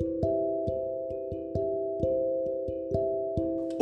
[0.00, 0.33] Thank you.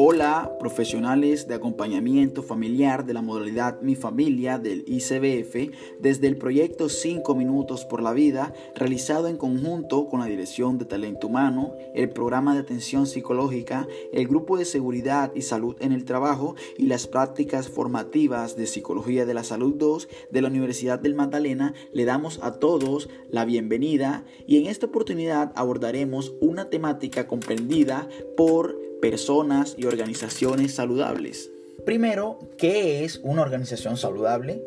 [0.04, 6.88] Hola, profesionales de acompañamiento familiar de la modalidad Mi Familia del ICBF, desde el proyecto
[6.88, 12.10] 5 Minutos por la Vida, realizado en conjunto con la Dirección de Talento Humano, el
[12.10, 17.06] Programa de Atención Psicológica, el Grupo de Seguridad y Salud en el Trabajo y las
[17.06, 22.40] prácticas formativas de Psicología de la Salud 2 de la Universidad del Magdalena, le damos
[22.42, 29.84] a todos la bienvenida y en esta oportunidad abordaremos una temática comprendida por personas y
[29.84, 31.50] organizaciones saludables.
[31.84, 34.62] Primero, ¿qué es una organización saludable?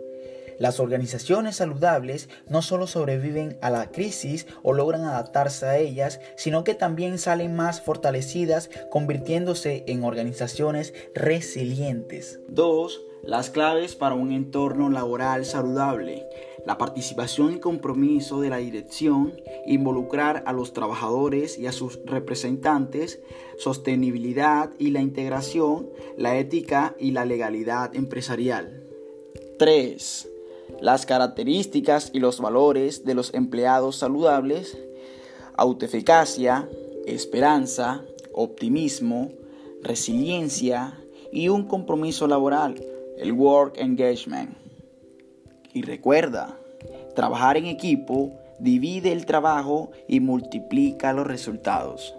[0.59, 6.63] Las organizaciones saludables no solo sobreviven a la crisis o logran adaptarse a ellas, sino
[6.63, 12.39] que también salen más fortalecidas, convirtiéndose en organizaciones resilientes.
[12.49, 13.01] 2.
[13.23, 16.27] Las claves para un entorno laboral saludable
[16.65, 23.21] la participación y compromiso de la dirección, involucrar a los trabajadores y a sus representantes,
[23.57, 28.83] sostenibilidad y la integración, la ética y la legalidad empresarial.
[29.59, 30.29] 3.
[30.81, 34.77] Las características y los valores de los empleados saludables,
[35.57, 36.67] autoeficacia,
[37.05, 39.31] esperanza, optimismo,
[39.81, 40.99] resiliencia
[41.31, 42.75] y un compromiso laboral,
[43.17, 44.57] el work engagement.
[45.73, 46.57] Y recuerda,
[47.15, 52.15] trabajar en equipo divide el trabajo y multiplica los resultados.